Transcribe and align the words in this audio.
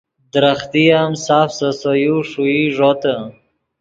درختے 0.31 0.83
ام 0.99 1.11
ساف 1.25 1.49
سے 1.57 1.69
سے 1.79 1.91
یو 2.03 2.15
ݰوئی 2.29 2.61
ݱوتے 2.75 3.15